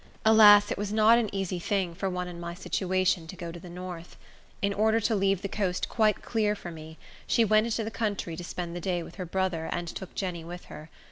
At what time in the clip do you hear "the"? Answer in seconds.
3.59-3.69, 5.43-5.47, 7.83-7.91, 8.75-8.81